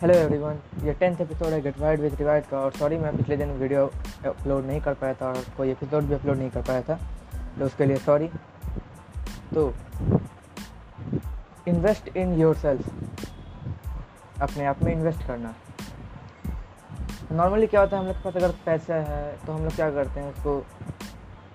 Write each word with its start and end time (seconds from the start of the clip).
Hello 0.00 0.14
everyone 0.14 0.58
ये 0.84 0.92
tenth 0.92 1.20
episode 1.20 1.52
है 1.52 1.60
get 1.62 1.78
wide 1.80 2.00
with 2.00 2.14
rewide 2.14 2.44
का, 2.46 2.58
और 2.60 2.72
सॉरी 2.72 2.96
मैं 2.98 3.16
पिछले 3.16 3.36
दिन 3.36 3.50
वीडियो 3.58 3.84
अपलोड 4.26 4.64
नहीं 4.66 4.80
कर 4.80 4.94
पाया 4.94 5.14
था, 5.14 5.26
और 5.26 5.44
कोई 5.56 5.70
एपिसोड 5.70 6.04
भी 6.04 6.14
अपलोड 6.14 6.36
नहीं 6.36 6.50
कर 6.50 6.62
पाया 6.62 6.82
था 6.82 6.94
तो 7.58 7.64
उसके 7.66 7.84
लिए 7.86 7.96
सॉरी 7.96 8.28
तो 9.54 9.72
इन्वेस्ट 11.68 12.08
इन 12.16 12.34
योर 12.40 12.56
सेल्फ 12.56 14.42
अपने 14.42 14.66
आप 14.66 14.82
में 14.82 14.92
इन्वेस्ट 14.92 15.26
करना. 15.26 15.54
नॉर्मली 17.32 17.66
क्या 17.66 17.80
होता 17.80 17.96
है, 17.96 18.02
हम 18.02 18.08
लोग 18.08 18.16
के 18.16 18.22
पास 18.24 18.36
अगर 18.36 18.54
पैसा 18.66 18.94
है 19.04 19.36
तो 19.46 19.52
हम 19.52 19.62
लोग 19.62 19.74
क्या 19.76 19.90
करते 19.90 20.20
हैं, 20.20 20.32
उसको 20.32 20.58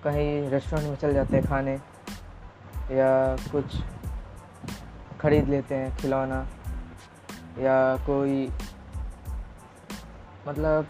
कहीं 0.04 0.50
रेस्टोरेंट 0.50 0.88
में 0.88 0.96
चल 0.96 1.14
जाते 1.14 1.36
हैं 1.36 1.44
खाने, 1.46 1.74
या 2.92 3.36
कुछ 3.52 3.78
खरीद 5.20 5.48
लेते 5.48 5.74
हैं, 5.74 5.96
खिलौना. 5.96 6.46
या 7.58 7.96
कोई 7.96 8.50
मतलब 10.48 10.86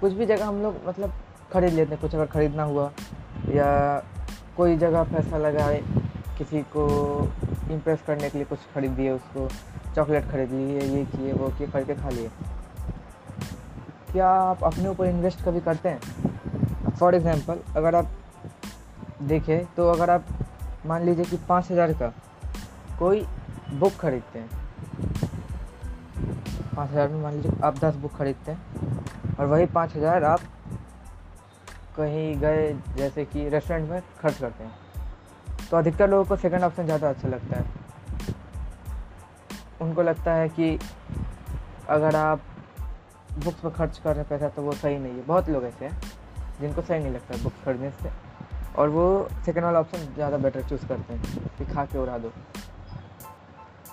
कुछ 0.00 0.12
भी 0.12 0.26
जगह 0.26 0.46
हम 0.46 0.62
लोग 0.62 0.76
मतलब 0.86 1.12
खरीद 1.52 1.72
लेते 1.72 1.90
हैं, 1.90 2.00
कुछ 2.00 2.14
अगर 2.14 2.26
ख़रीदना 2.26 2.62
हुआ 2.62 2.90
या 3.48 3.98
कोई 4.56 4.76
जगह 4.76 5.02
पैसा 5.04 5.38
लगाए, 5.38 5.80
किसी 6.38 6.62
को 6.76 6.86
इम्प्रेस 7.70 8.02
करने 8.06 8.30
के 8.30 8.38
लिए 8.38 8.46
कुछ 8.46 8.58
खरीद 8.74 8.90
दिए, 8.90 9.10
उसको 9.10 9.48
चॉकलेट 9.94 10.30
खरीद 10.30 10.52
लिए, 10.52 10.80
ये 10.80 11.04
किए, 11.04 11.32
वो 11.32 11.48
किए, 11.48 11.66
खरीद 11.66 11.86
करके 11.86 12.02
खा 12.02 12.08
लिए। 12.08 12.30
क्या 14.12 14.28
आप 14.28 14.64
अपने 14.64 14.88
ऊपर 14.88 15.06
इन्वेस्ट 15.06 15.44
कभी 15.44 15.60
करते 15.60 15.88
हैं? 15.88 16.00
फॉर 16.90 17.14
एग्ज़ाम्पल 17.14 17.58
अगर 17.76 17.94
आप 17.94 18.10
देखें 19.22 19.64
तो 19.74 19.90
अगर 19.90 20.10
आप 20.10 20.24
मान 20.86 21.02
लीजिए 21.02 21.24
कि 21.24 21.36
पाँच 21.48 21.70
हज़ार 21.70 21.92
का 21.92 22.12
कोई 22.98 23.26
बुक 23.72 23.92
खरीदते 23.92 24.38
हैं 24.38 24.57
पाँच 26.74 26.90
हज़ार 26.90 27.08
में 27.08 27.22
मान 27.22 27.34
लीजिए 27.34 27.60
आप 27.64 27.78
दस 27.78 27.94
बुक 27.96 28.16
खरीदते 28.16 28.52
हैं 28.52 29.36
और 29.38 29.46
वही 29.46 29.66
पाँच 29.68 29.96
हज़ार 29.96 30.24
आप 30.24 30.40
कहीं 31.96 32.36
गए 32.40 32.72
जैसे 32.96 33.24
कि 33.24 33.48
रेस्टोरेंट 33.48 33.88
में 33.90 34.00
खर्च 34.20 34.38
करते 34.38 34.64
हैं। 34.64 34.72
तो 35.70 35.76
अधिकतर 35.76 36.08
लोगों 36.10 36.24
को 36.24 36.36
सेकंड 36.36 36.64
ऑप्शन 36.64 36.84
ज़्यादा 36.84 37.08
अच्छा 37.10 37.28
लगता 37.28 37.56
है। 37.56 37.64
उनको 39.80 40.02
लगता 40.02 40.32
है 40.34 40.48
कि 40.48 40.78
अगर 41.88 42.16
आप 42.16 42.40
बुक्स 43.44 43.60
पर 43.60 43.70
खर्च 43.70 43.98
कर 43.98 44.10
रहे 44.10 44.18
हैं 44.18 44.28
पैसा 44.28 44.48
तो 44.48 44.62
वो 44.62 44.72
सही 44.74 44.98
नहीं 44.98 45.12
है। 45.12 45.24
बहुत 45.26 45.48
लोग 45.48 45.64
ऐसे 45.64 45.84
हैं 45.84 46.00
जिनको 46.60 46.82
सही 46.82 46.98
नहीं 46.98 47.12
लगता 47.12 47.42
बुक्स 47.42 47.64
खरीदने 47.64 47.90
से 47.92 48.10
और 48.76 48.88
वो 48.88 49.06
सेकेंड 49.44 49.64
वाला 49.64 49.80
ऑप्शन 49.80 50.14
ज़्यादा 50.14 50.36
बेटर 50.38 50.62
चूज़ 50.68 50.86
करते 50.88 51.14
हैं 51.14 51.48
कि 51.58 51.64
खा 51.64 51.84
के 51.84 51.98
उड़ा 51.98 52.18
दो। 52.18 52.32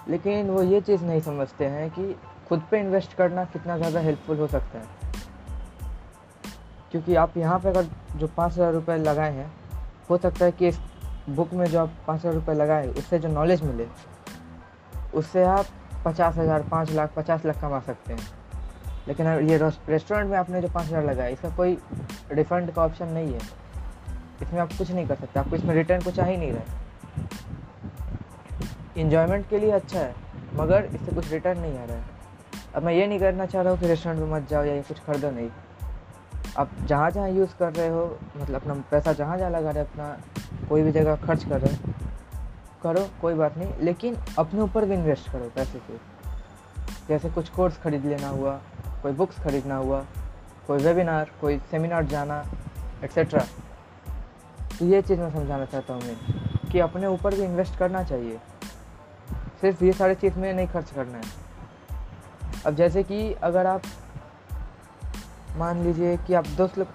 लेकिन 0.07 0.49
वो 0.49 0.63
ये 0.63 0.81
चीज़ 0.81 1.03
नहीं 1.03 1.21
समझते 1.21 1.65
हैं 1.65 1.89
कि 1.89 2.15
खुद 2.49 2.63
पे 2.71 2.79
इन्वेस्ट 2.79 3.13
करना 3.13 3.45
कितना 3.45 3.77
ज़्यादा 3.77 3.99
हेल्पफुल 3.99 4.39
हो 4.39 4.47
सकता 4.47 4.79
है। 4.79 5.03
क्योंकि 6.91 7.15
आप 7.15 7.37
यहाँ 7.37 7.59
पे 7.59 7.69
अगर 7.69 7.87
जो 8.15 8.27
पाँच 8.27 8.53
हज़ार 8.53 8.73
रुपये 8.73 8.97
लगाए 8.97 9.31
हैं, 9.31 9.51
हो 10.09 10.17
सकता 10.17 10.45
है 10.45 10.51
कि 10.51 10.67
इस 10.67 10.79
बुक 11.29 11.53
में 11.53 11.65
जो 11.65 11.79
आप 11.79 11.93
पाँच 12.07 12.19
हज़ार 12.19 12.33
रुपये 12.33 12.55
लगाए, 12.55 12.87
उससे 12.89 13.19
जो 13.19 13.29
नॉलेज 13.29 13.63
मिले, 13.63 13.87
उससे 15.13 15.43
आप 15.43 15.65
पचास 16.05 16.37
हज़ार, 16.37 16.63
पाँच 16.63 16.91
लाख, 16.91 17.13
पचास 17.15 17.45
लाख 17.45 17.61
कमा 17.61 17.79
सकते 17.79 18.13
हैं। 18.13 18.27
लेकिन 19.07 19.27
ये 19.49 19.57
रेस्टोरेंट 19.57 20.29
में 20.29 20.37
आपने 20.37 20.61
जो 20.61 20.67
पाँच 20.67 20.85
हज़ार 20.87 21.03
लगाया 21.03 21.29
इसका 21.29 21.49
कोई 21.55 21.77
रिफ़ंड 22.31 22.71
का 22.71 22.85
ऑप्शन 22.85 23.07
नहीं 23.07 23.33
है। 23.33 23.39
इसमें 24.41 24.59
आप 24.61 24.69
कुछ 24.77 24.91
नहीं 24.91 25.07
कर 25.07 25.15
सकते, 25.15 25.39
आपको 25.39 25.55
इसमें 25.55 25.75
रिटर्न 25.75 26.01
कुछ 26.01 26.19
आ 26.19 26.25
ही 26.25 26.37
नहीं 26.37 26.51
रहा 26.51 26.83
इन्जॉयमेंट 28.97 29.47
के 29.49 29.59
लिए 29.59 29.71
अच्छा 29.71 29.99
है, 29.99 30.15
मगर 30.53 30.85
इससे 30.85 31.11
कुछ 31.11 31.31
रिटर्न 31.31 31.59
नहीं 31.59 31.77
आ 31.79 31.83
रहा 31.85 31.97
है। 31.97 32.03
अब 32.75 32.83
मैं 32.83 32.93
ये 32.93 33.07
नहीं 33.07 33.19
करना 33.19 33.45
चाह 33.45 33.61
रहा 33.61 33.71
हूँ 33.71 33.79
कि 33.79 33.87
रेस्टोरेंट 33.87 34.21
में 34.21 34.31
मत 34.31 34.47
जाओ 34.49 34.63
या 34.63 34.81
कुछ 34.81 34.99
खरीदो 34.99 35.31
नहीं। 35.31 35.49
आप 36.57 36.69
जहाँ 36.85 37.11
जहाँ 37.11 37.29
यूज़ 37.29 37.55
कर 37.59 37.73
रहे 37.73 37.87
हो 37.87 38.05
मतलब 38.37 38.55
अपना 38.55 38.73
पैसा 38.91 39.13
जहाँ 39.13 39.37
जहाँ 39.37 39.49
लगा 39.49 39.71
रहे 39.71 39.83
हो, 39.83 39.89
अपना 39.89 40.17
कोई 40.69 40.81
भी 40.81 40.91
जगह 40.91 41.15
खर्च 41.15 41.43
कर 41.43 41.61
रहे 41.61 41.75
हो, 41.75 41.93
करो, 42.83 43.07
कोई 43.21 43.33
बात 43.33 43.57
नहीं। 43.57 43.73
लेकिन 43.81 44.17
अपने 44.39 44.61
ऊपर 44.61 44.85
भी 44.85 44.93
इन्वेस्ट 44.93 45.31
करो 45.31 45.51
पैसे 45.55 45.79
से। 45.79 45.99
जैसे 47.09 47.29
कुछ 47.29 47.49
कोर्स 47.49 47.77
खरीद 47.77 48.05
लेना 48.05 48.27
हुआ, 48.27 48.59
कोई 49.03 49.11
बुक्स 49.11 49.39
खरीदना 49.39 49.75
हुआ, 49.75 50.03
कोई 50.67 50.83
वेबिनार 50.83 51.31
कोई 51.41 51.57
सेमिनार 51.71 52.05
जाना 52.05 52.43
एक्सेट्रा 53.03 53.45
तो 54.79 54.85
ये 54.85 55.01
चीज़ 55.01 55.19
मैं 55.19 55.31
समझाना 55.31 55.65
चाहता 55.65 55.93
हूँ 55.93 56.01
मैं 56.01 56.69
कि 56.71 56.79
अपने 56.79 57.07
ऊपर 57.07 57.35
भी 57.35 57.43
इन्वेस्ट 57.43 57.77
करना 57.77 58.03
चाहिए। 58.03 58.39
सिर्फ़ 59.61 59.83
ये 59.83 59.91
सारे 59.93 60.15
चीज़ 60.15 60.39
में 60.39 60.53
नहीं 60.53 60.67
खर्च 60.67 60.91
करना 60.91 61.17
है। 61.17 61.23
अब 62.65 62.75
जैसे 62.75 63.03
कि 63.03 63.31
अगर 63.33 63.67
आप 63.67 63.81
मान 65.57 65.83
लीजिए 65.83 66.15
कि 66.17 66.33
आप 66.33 66.47
दोस्त 66.47 66.77
लोग 66.77 66.87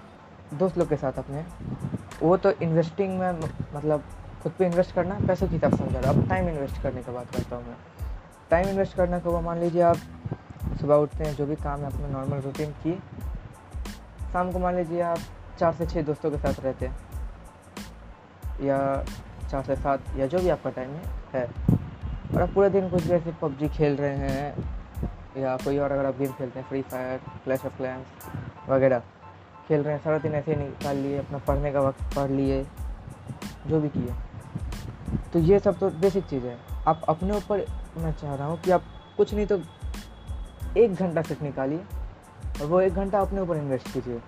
दोस्त 0.53 0.77
लोग 0.77 0.89
के 0.89 0.95
साथ 0.95 1.13
अपने 1.13 1.45
वो 2.21 2.37
तो 2.37 2.51
इन्वेस्टिंग 2.61 3.17
में 3.19 3.39
मतलब 3.75 4.03
खुद 4.43 4.51
पे 4.51 4.65
इन्वेस्ट 4.65 4.93
करना 4.95 5.19
पैसों 5.27 5.47
की 5.47 5.59
तरफ़ 5.59 5.75
समझा 5.75 5.99
रहा 5.99 6.11
अब 6.11 6.27
टाइम 6.29 6.49
इन्वेस्ट 6.49 6.81
करने 6.83 7.03
की 7.03 7.11
बात 7.11 7.35
करता 7.35 7.55
हूँ 7.55 7.67
मैं। 7.67 7.75
टाइम 8.49 8.67
इन्वेस्ट 8.69 8.95
करने 8.95 9.19
को 9.19 9.41
मान 9.41 9.59
लीजिए 9.59 9.81
आप 9.81 9.97
सुबह 10.81 10.95
उठते 10.95 11.23
हैं, 11.23 11.35
जो 11.35 11.45
भी 11.45 11.55
काम 11.55 11.79
है, 11.79 11.85
अपने 11.85 12.07
नॉर्मल 12.07 12.39
रूटीन 12.39 12.71
की, 12.83 12.93
शाम 14.33 14.51
को 14.51 14.59
मान 14.59 14.75
लीजिए 14.75 15.01
आप 15.01 15.17
चार 15.59 15.73
से 15.73 15.85
छः 15.85 16.01
दोस्तों 16.01 16.31
के 16.31 16.37
साथ 16.37 16.59
रहते 16.59 16.85
हैं, 16.85 16.95
या 18.61 18.77
चार 19.51 19.63
से 19.63 19.75
सात, 19.75 20.03
या 20.17 20.27
जो 20.27 20.39
भी 20.39 20.49
आपका 20.49 20.69
टाइम 20.69 20.89
है 21.33 21.47
और 22.33 22.41
आप 22.41 22.49
पूरे 22.49 22.69
दिन 22.69 22.89
कुछ 22.89 23.03
जैसे 23.03 23.31
पबजी 23.41 23.67
खेल 23.69 23.95
रहे 23.95 24.15
हैं, 24.17 24.63
या 25.37 25.55
कोई 25.57 25.77
और 25.77 25.91
अगर 25.91 26.05
आप 26.05 26.17
गेम 26.17 26.31
खेलते 26.31 26.59
हैं 26.59 26.67
Free 26.67 26.81
Fire 26.81 27.17
Clash 27.43 27.65
of 27.65 27.77
Clans 27.77 28.05
वगैरह 28.69 28.99
खेल 29.67 29.81
रहे 29.81 29.93
हैं, 29.93 30.01
सारा 30.03 30.17
दिन 30.17 30.33
ऐसे 30.33 30.55
निकाल 30.55 30.97
लिए, 30.97 31.17
अपना 31.17 31.37
पढ़ने 31.37 31.71
का 31.71 31.81
वक्त 31.81 32.15
पढ़ 32.15 32.29
लिए, 32.29 32.63
जो 33.67 33.79
भी 33.81 33.89
किए। 33.89 34.13
तो 35.33 35.39
ये 35.39 35.59
सब 35.59 35.79
तो 35.79 35.89
बेसिक 35.89 36.25
चीज़ 36.25 36.45
है। 36.45 36.57
आप 36.87 37.01
अपने 37.09 37.37
ऊपर 37.37 37.65
मैं 37.97 38.11
चाह 38.11 38.35
रहा 38.35 38.47
हूँ 38.47 38.59
कि 38.61 38.71
आप 38.71 38.83
कुछ 39.17 39.33
नहीं 39.33 39.45
तो 39.45 39.59
एक 40.77 40.93
घंटा 40.93 41.21
सिर्फ़ 41.21 41.43
निकालिए 41.43 41.83
और 42.61 42.65
वो 42.65 42.81
एक 42.81 42.93
घंटा 42.93 43.19
अपने 43.21 43.41
ऊपर 43.41 43.57
इन्वेस्ट 43.57 43.93
कीजिए। 43.93 44.19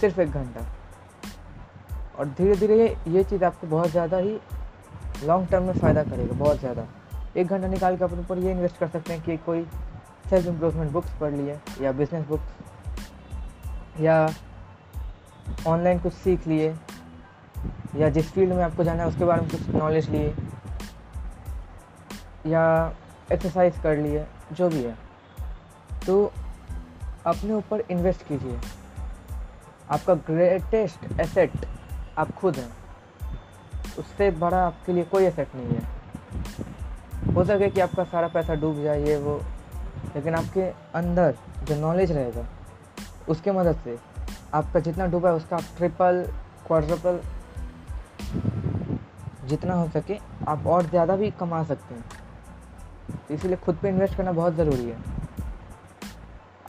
सिर्फ़ 0.00 0.20
एक 0.20 0.30
घंटा। 0.30 0.66
और 2.18 2.28
धीरे 2.28 2.54
धीरे 2.56 2.96
ये 3.08 3.24
चीज़ 3.24 3.44
आपको 3.44 3.66
बहुत 3.66 3.90
ज़्यादा 3.90 4.16
ही 4.16 4.38
लॉन्ग 5.24 5.48
टर्म 5.50 5.62
में 5.62 5.72
फ़ायदा 5.74 6.02
करेगा, 6.02 6.34
बहुत 6.34 6.58
ज़्यादा। 6.60 6.86
एक 7.36 7.46
घंटा 7.46 7.68
निकाल 7.68 7.96
के 7.96 8.04
अपने 8.04 8.20
ऊपर 8.20 8.38
ये 8.38 8.50
इन्वेस्ट 8.50 8.76
कर 8.76 8.88
सकते 8.88 9.12
हैं 9.12 9.22
कि 9.22 9.36
कोई 9.36 9.64
सेल्फ 10.30 10.46
इम्प्रूवमेंट 10.46 10.90
बुक्स 10.92 11.10
पढ़ 11.20 11.32
लिए 11.32 11.58
या 11.82 11.92
बिज़नेस 11.92 12.26
बुक्स 12.26 14.00
या 14.00 14.28
ऑनलाइन 15.66 15.98
कुछ 15.98 16.12
सीख 16.14 16.46
लिए, 16.46 16.74
या 17.96 18.08
जिस 18.08 18.30
फ़ील्ड 18.32 18.52
में 18.52 18.62
आपको 18.64 18.84
जाना 18.84 19.02
है 19.02 19.08
उसके 19.08 19.24
बारे 19.24 19.42
में 19.42 19.50
कुछ 19.50 19.68
नॉलेज 19.68 20.08
लिए, 20.10 20.34
या 22.46 22.92
एक्सरसाइज 23.32 23.78
कर 23.82 23.96
लिए, 23.96 24.26
जो 24.52 24.68
भी 24.68 24.82
है। 24.82 24.96
तो 26.06 26.32
अपने 27.26 27.52
ऊपर 27.52 27.82
इन्वेस्ट 27.90 28.26
कीजिए। 28.28 28.58
आपका 29.90 30.14
ग्रेटेस्ट 30.26 31.20
एसेट 31.20 31.66
आप 32.18 32.30
खुद 32.30 32.56
हैं। 32.56 32.70
उससे 33.98 34.30
बड़ा 34.30 34.66
आपके 34.66 34.92
लिए 34.92 35.04
कोई 35.04 35.24
एसेट 35.24 35.54
नहीं 35.54 35.76
है। 35.76 37.32
हो 37.34 37.44
सके 37.44 37.68
कि 37.70 37.80
आपका 37.80 38.04
सारा 38.04 38.28
पैसा 38.28 38.54
डूब 38.54 38.82
जाए 38.82 39.02
ये 39.04 39.16
वो, 39.16 39.36
लेकिन 40.16 40.34
आपके 40.34 40.62
अंदर 40.94 41.34
जो 41.64 41.76
नॉलेज 41.76 42.12
रहेगा, 42.12 42.46
उसके 43.28 43.52
मदद 43.52 43.80
से 43.84 43.98
आपका 44.54 44.80
जितना 44.80 45.06
डूबा 45.06 45.28
है 45.28 45.34
उसका 45.34 45.56
आप 45.56 45.64
ट्रिपल 45.76 46.24
क्वाड्रपल 46.66 47.20
जितना 49.48 49.74
हो 49.74 49.88
सके 49.88 50.18
आप 50.48 50.66
और 50.66 50.86
ज़्यादा 50.86 51.16
भी 51.16 51.30
कमा 51.30 51.62
सकते 51.64 51.94
हैं। 51.94 52.04
इसीलिए 53.30 53.56
खुद 53.56 53.76
पे 53.76 53.88
इन्वेस्ट 53.88 54.16
करना 54.16 54.32
बहुत 54.32 54.54
ज़रूरी 54.54 54.84
है। 54.84 54.96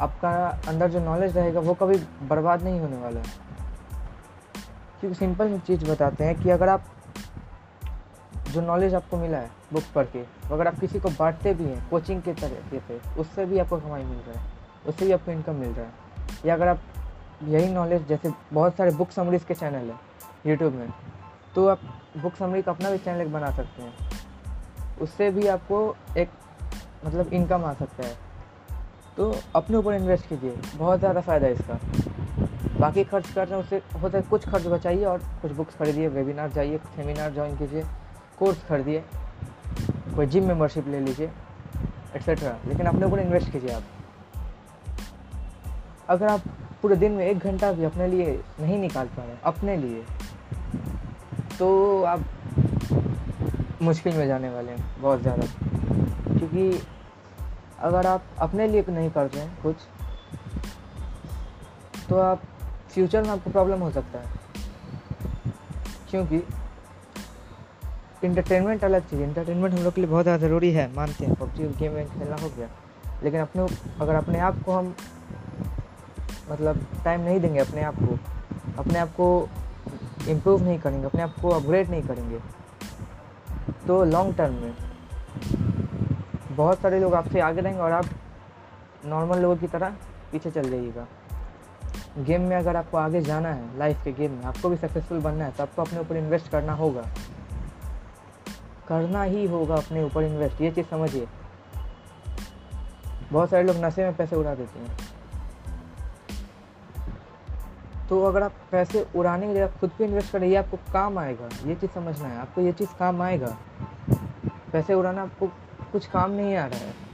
आपका 0.01 0.29
अंदर 0.67 0.89
जो 0.89 0.99
नॉलेज 0.99 1.37
रहेगा 1.37 1.59
वो 1.59 1.73
कभी 1.73 1.97
बर्बाद 2.27 2.63
नहीं 2.63 2.79
होने 2.79 2.97
वाला 2.97 3.19
है। 3.19 3.37
क्योंकि 4.99 5.15
सिंपल 5.15 5.57
चीज़ 5.59 5.85
बताते 5.85 6.23
हैं 6.23 6.35
कि 6.35 6.49
अगर 6.49 6.69
आप 6.69 6.85
जो 8.49 8.61
नॉलेज 8.61 8.93
आपको 8.95 9.17
मिला 9.17 9.37
है 9.37 9.49
बुक 9.73 9.83
पढ़ 9.95 10.05
के 10.05 10.23
अगर 10.51 10.67
आप 10.67 10.79
किसी 10.79 10.99
को 10.99 11.09
बांटते 11.09 11.53
भी 11.53 11.63
हैं 11.63 11.89
कोचिंग 11.89 12.21
के 12.21 12.33
तरीके 12.35 12.79
से 12.79 12.99
उससे 13.21 13.45
भी 13.45 13.59
आपको 13.59 13.77
कमाई 13.77 14.03
मिल 14.03 14.17
रहा 14.19 14.39
है, 14.39 14.45
उससे 14.87 15.05
भी 15.05 15.11
आपको 15.11 15.31
इनकम 15.31 15.55
मिल 15.55 15.69
रहा 15.69 15.85
है। 15.85 15.91
या 16.45 16.53
अगर 16.53 16.67
आप 16.67 16.79
यही 17.43 17.71
नॉलेज 17.73 18.07
जैसे 18.07 18.31
बहुत 18.53 18.75
सारे 18.75 18.91
बुक 18.93 19.11
समरीज 19.11 19.43
के 19.43 19.53
चैनल 19.55 19.89
है 19.89 19.97
यूट्यूब 20.45 20.73
में 20.73 20.89
तो 21.55 21.67
आप 21.67 21.79
बुक 22.17 22.35
समरी 22.35 22.61
का 22.61 22.71
अपना 22.71 22.89
भी 22.91 22.97
चैनल 22.97 23.21
एक 23.21 23.31
बना 23.33 23.51
सकते 23.51 23.81
हैं। 23.81 23.93
उससे 25.01 25.29
भी 25.31 25.47
आपको 25.47 25.95
एक 26.17 26.29
मतलब 27.05 27.33
इनकम 27.33 27.63
आ 27.65 27.73
सकता 27.75 28.05
है। 28.05 28.13
तो 29.17 29.33
अपने 29.55 29.77
ऊपर 29.77 29.93
इन्वेस्ट 29.93 30.27
कीजिए, 30.29 30.55
बहुत 30.75 30.99
ज़्यादा 30.99 31.21
फ़ायदा 31.21 31.47
है 31.47 31.53
इसका। 31.53 31.79
बाकी 32.79 33.03
खर्च 33.03 33.29
कर 33.29 33.47
रहे 33.47 33.57
हैं 33.57 33.63
उससे 33.63 33.81
होता 34.01 34.17
है 34.17 34.23
कुछ 34.23 34.47
खर्च 34.49 34.67
बचाइए 34.67 35.03
और 35.05 35.23
कुछ 35.41 35.51
बुक्स 35.53 35.75
खरीदिए 35.75 36.07
वेबिनार 36.09 36.51
जाइए 36.51 36.77
सेमिनार 36.95 37.33
ज्वाइन 37.33 37.57
कीजिए। 37.57 37.83
कोर्स 38.39 38.63
खरीदिए, 38.65 39.03
कोई 40.15 40.25
जिम 40.25 40.47
मेम्बरशिप 40.47 40.87
ले 40.87 40.99
लीजिए 40.99 41.31
एट्सेट्रा 42.15 42.57
लेकिन 42.67 42.85
अपने 42.85 43.05
ऊपर 43.05 43.19
इन्वेस्ट 43.19 43.51
कीजिए 43.51 43.71
आप। 43.71 43.83
अगर 46.09 46.27
आप 46.27 46.41
पूरे 46.81 46.95
दिन 46.95 47.11
में 47.11 47.25
एक 47.25 47.37
घंटा 47.39 47.71
भी 47.71 47.83
अपने 47.83 48.07
लिए 48.07 48.31
नहीं 48.59 48.77
निकाल 48.79 49.07
पा 49.07 49.23
रहे 49.23 49.35
अपने 49.45 49.75
लिए 49.77 50.03
तो 51.57 52.03
आप 52.03 52.23
मुश्किल 53.81 54.17
में 54.17 54.27
जाने 54.27 54.49
वाले 54.49 54.71
हैं, 54.71 55.01
बहुत 55.01 55.21
ज़्यादा। 55.21 55.45
क्योंकि 56.29 56.81
अगर 57.79 58.07
आप 58.07 58.23
अपने 58.39 58.67
लिए 58.67 58.85
नहीं 58.89 59.09
कर 59.11 59.25
रहे 59.25 59.41
हैं 59.41 59.61
कुछ 59.63 59.75
तो 62.09 62.19
आप 62.19 62.41
फ्यूचर 62.91 63.23
में 63.23 63.29
आपको 63.29 63.49
प्रॉब्लम 63.51 63.79
हो 63.79 63.91
सकता 63.91 64.19
है। 64.19 64.25
क्योंकि 66.09 66.37
इंटरटेनमेंट 68.23 68.83
अलग 68.83 69.07
चीज़ 69.09 69.21
इंटरटेनमेंट 69.21 69.73
हम 69.73 69.83
लोग 69.83 69.93
के 69.93 70.01
लिए 70.01 70.09
बहुत 70.09 70.23
ज़्यादा 70.23 70.47
ज़रूरी 70.47 70.71
है, 70.73 70.91
मानते 70.95 71.25
हैं। 71.25 71.35
पबजी 71.35 71.67
गेम 71.79 71.91
वेम 71.93 72.07
खेलना 72.09 72.35
हो 72.41 72.49
गया। 72.57 72.67
लेकिन 73.23 73.39
अपने 73.41 73.67
अगर 74.01 74.15
अपने 74.15 74.39
आप 74.39 74.61
को 74.65 74.71
हम 74.71 74.93
मतलब 76.51 76.85
टाइम 77.03 77.21
नहीं 77.21 77.39
देंगे 77.39 77.59
अपने 77.59 77.81
आप 77.83 77.95
को, 77.95 78.17
अपने 78.77 78.99
आप 78.99 79.09
को 79.13 79.49
इम्प्रूव 80.27 80.63
नहीं 80.63 80.79
करेंगे, 80.79 81.05
अपने 81.05 81.21
आप 81.21 81.35
को 81.41 81.49
अपग्रेड 81.51 81.89
नहीं 81.89 82.01
करेंगे 82.03 82.39
तो 83.87 84.03
लॉन्ग 84.05 84.35
टर्म 84.37 84.53
में 84.55 84.73
बहुत 86.51 86.81
सारे 86.81 86.99
लोग 86.99 87.13
आपसे 87.15 87.39
आगे 87.41 87.61
रहेंगे 87.61 87.81
और 87.81 87.91
आप 87.91 88.05
नॉर्मल 89.05 89.39
लोगों 89.39 89.55
की 89.55 89.67
तरह 89.67 89.95
पीछे 90.31 90.51
चल 90.51 90.69
जाइएगा। 90.69 91.07
गेम 92.19 92.41
में 92.41 92.55
अगर 92.57 92.75
आपको 92.75 92.97
आगे 92.97 93.21
जाना 93.21 93.49
है 93.49 93.77
लाइफ 93.79 94.03
के 94.03 94.11
गेम 94.13 94.31
में 94.31 94.43
आपको 94.45 94.69
भी 94.69 94.77
सक्सेसफुल 94.77 95.19
बनना 95.21 95.45
है 95.45 95.51
तो 95.51 95.63
आपको 95.63 95.81
अपने 95.81 95.99
ऊपर 95.99 96.17
इन्वेस्ट 96.17 96.51
करना 96.51 96.73
होगा। 96.75 97.03
करना 98.89 99.23
ही 99.23 99.47
होगा 99.47 99.75
अपने 99.75 100.03
ऊपर 100.03 100.23
इन्वेस्ट 100.23 100.61
ये 100.61 100.71
चीज़ 100.71 100.85
समझिए। 100.85 101.27
बहुत 103.31 103.49
सारे 103.49 103.63
लोग 103.63 103.75
नशे 103.75 104.03
में 104.03 104.15
पैसे 104.15 104.35
उड़ा 104.35 104.55
देते 104.55 104.79
हैं। 104.79 104.97
तो 108.09 108.23
अगर 108.23 108.43
आप 108.43 108.53
पैसे 108.71 109.07
उड़ाने 109.15 109.47
के 109.47 109.53
लिए 109.53 109.61
आप 109.61 109.79
खुद 109.79 109.89
पे 109.89 110.05
इन्वेस्ट 110.05 110.31
करें, 110.31 110.47
ये 110.47 110.55
आपको 110.55 110.77
काम 110.77 111.17
आएगा। 111.17 111.49
ये 111.65 111.75
चीज़ 111.75 111.91
समझना 111.91 112.27
है, 112.27 112.39
आपको 112.39 112.61
ये 112.61 112.71
चीज़ 112.71 112.89
काम 112.99 113.21
आएगा। 113.21 113.57
पैसे 114.73 114.93
उड़ाना 114.93 115.21
आपको 115.21 115.47
कुछ 115.91 116.07
काम 116.07 116.31
नहीं 116.31 116.55
आ 116.55 116.65
रहा 116.65 116.79
है। 116.79 117.09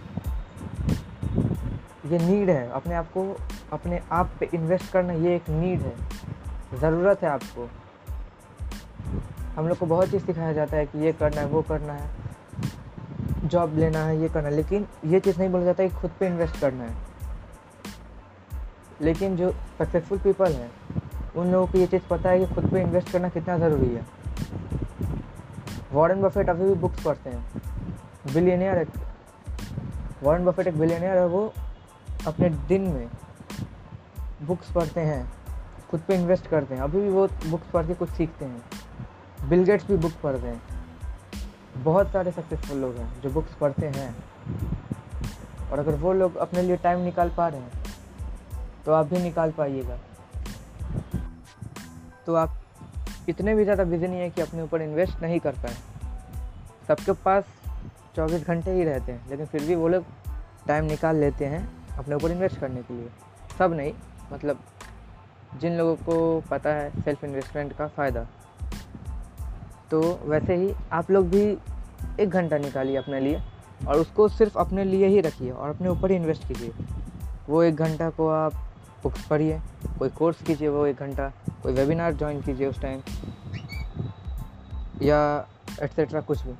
ये 2.06 2.20
नीड 2.20 2.50
है, 2.50 2.70
अपने 2.70 2.96
आप 2.96 3.06
को, 3.06 3.38
अपने 3.74 4.02
आप 4.12 4.30
पे 4.40 4.50
इन्वेस्ट 4.54 4.92
करना 4.92 5.14
ये 5.14 5.36
एक 5.36 5.50
नीड 5.50 5.80
है। 5.80 5.96
ज़रूरत 6.80 7.24
है 7.24 7.30
आपको। 7.30 7.70
हम 9.56 9.68
लोग 9.68 9.78
को 9.78 9.86
बहुत 9.86 10.10
चीज़ 10.10 10.26
सिखाया 10.26 10.54
जाता 10.54 10.78
है 10.78 10.86
कि 10.86 11.00
ये 11.00 11.14
करना 11.14 11.42
है, 11.42 11.48
वो 11.48 11.62
करना 11.62 11.94
है 11.94 12.10
जॉब 13.44 13.78
लेना 13.78 14.00
है, 14.00 14.22
ये 14.22 14.30
करना 14.30 14.48
है। 14.48 14.56
लेकिन 14.56 14.88
ये 15.06 15.20
चीज़ 15.20 15.40
नहीं 15.40 15.50
बोला 15.50 15.64
जाता 15.64 15.84
है 15.84 15.90
कि 15.90 15.96
खुद 15.96 16.12
पे 16.20 16.28
इन्वेस्ट 16.28 16.60
करना 16.60 16.84
है। 16.84 16.96
लेकिन 19.02 19.38
जो 19.38 19.52
सक्सेसफुल 19.52 20.18
पीपल 20.18 20.54
हैं, 20.54 20.72
उन 21.36 21.52
लोगों 21.52 21.68
को 21.68 21.78
ये 21.78 21.88
चीज़ 21.88 22.02
पता 22.10 22.30
है 22.30 22.46
कि 22.46 22.56
खुद 22.56 22.70
पे 22.72 22.82
इन्वेस्ट 22.82 23.12
करना 23.12 23.30
कितना 23.30 23.58
ज़रूरी 23.58 23.96
है। 23.96 24.06
वॉरेन 25.92 26.22
बफेट 26.22 26.50
अभी 26.50 26.64
भी 26.64 26.74
बुक्स 26.74 27.04
पढ़ते 27.04 27.30
हैं। 27.30 27.52
बिलियनियर 28.34 28.78
एक 28.78 28.90
वॉरेन 30.24 30.46
बफेट 30.46 30.68
एक 30.68 30.80
बिलियनियर 30.80 31.18
है, 31.18 31.28
वो 31.28 31.54
अपने 32.28 32.50
दिन 32.50 32.82
में 32.82 33.08
बुक्स 34.42 34.72
पढ़ते 34.72 35.02
हैं, 35.02 35.34
खुद 35.92 36.02
पे 36.08 36.16
इन्वेस्ट 36.16 36.48
करते 36.48 36.76
हैं। 36.76 36.82
अभी 36.82 37.02
भी 37.02 37.10
वो 37.10 37.28
बुक्स 37.28 37.68
पढ़ 37.74 37.88
के 37.88 37.94
कुछ 37.94 38.10
सीखते 38.10 38.46
हैं। 38.46 38.62
बिल 39.46 39.64
गेट्स 39.64 39.86
भी 39.88 39.98
बुक 39.98 40.12
पढ़ते 40.24 40.48
हैं। 40.48 40.62
बहुत 41.84 42.12
सारे 42.12 42.32
सक्सेसफुल 42.32 42.78
लोग 42.78 42.96
हैं 42.96 43.22
जो 43.22 43.30
बुक्स 43.30 43.54
पढ़ते 43.56 43.88
हैं। 43.88 44.16
और 45.72 45.80
अगर 45.80 45.96
वो 45.96 46.14
लोग 46.14 46.36
अपने 46.38 46.62
लिए 46.62 46.78
टाइम 46.78 47.00
निकाल 47.00 47.30
पा 47.38 47.48
रहे 47.48 47.62
हैं 47.62 47.84
तो 48.86 48.94
आप 48.94 49.06
भी 49.06 49.22
निकाल 49.22 49.52
पाइएगा। 49.52 49.98
तो 52.26 52.36
आप 52.36 52.62
इतने 53.30 53.56
भी 53.56 53.64
ज़्यादा 53.64 53.84
बिज़ी 53.84 54.08
नहीं 54.08 54.20
है 54.20 54.30
कि 54.30 54.42
अपने 54.42 54.62
ऊपर 54.62 54.82
इन्वेस्ट 54.82 55.22
नहीं 55.22 55.40
कर 55.40 55.56
पाए। 55.64 55.76
सबके 56.88 57.12
पास 57.24 57.44
चौबीस 58.16 58.48
घंटे 58.48 58.72
ही 58.72 58.84
रहते 58.84 59.12
हैं, 59.12 59.30
लेकिन 59.30 59.46
फिर 59.46 59.64
भी 59.64 59.76
वो 59.76 59.88
लोग 59.88 60.06
टाइम 60.68 60.86
निकाल 60.86 61.16
लेते 61.16 61.46
हैं 61.46 61.68
अपने 61.98 62.16
ऊपर 62.16 62.32
इन्वेस्ट 62.32 62.60
करने 62.60 62.82
के 62.82 62.94
लिए। 62.94 63.10
सब 63.60 63.74
नहीं 63.74 63.94
मतलब 64.32 64.60
जिन 65.62 65.78
लोगों 65.78 65.96
को 65.98 66.42
पता 66.50 66.70
है 66.70 66.90
सेल्फ 67.02 67.24
इन्वेस्टमेंट 67.24 67.74
का 67.74 67.88
फ़ायदा। 67.88 68.26
तो 69.92 70.02
वैसे 70.26 70.56
ही 70.56 70.74
आप 70.92 71.12
लोग 71.12 71.30
भी 71.30 71.42
एक 72.20 72.30
घंटा 72.30 72.58
निकालिए 72.58 72.96
अपने 72.96 73.20
लिए 73.20 73.42
और 73.88 74.00
उसको 74.00 74.28
सिर्फ़ 74.28 74.58
अपने 74.58 74.84
लिए 74.84 75.08
ही 75.08 75.22
रखिए 75.22 75.52
और 75.52 75.70
अपने 75.70 75.90
ऊपर 75.90 76.12
ही 76.12 76.18
इन्वेस्ट 76.18 76.48
कीजिए। 76.48 76.72
वो 77.50 77.64
एक 77.64 77.76
घंटा 77.76 78.10
को 78.10 78.28
आप 78.28 78.54
बुक्स 79.04 79.28
पढ़िए, 79.28 79.60
कोई 80.00 80.10
कोर्स 80.10 80.42
कीजिए 80.42 80.68
वो 80.68 80.86
एक 80.86 80.96
घंटा, 80.96 81.32
कोई 81.64 81.74
वेबिनार 81.74 82.14
ज्वाइन 82.14 82.42
कीजिए 82.42 82.68
उस 82.68 82.82
टाइम 82.82 83.02
या 85.02 85.48
एट्सेट्रा 85.82 86.22
कुछ 86.22 86.42
भी। 86.42 86.54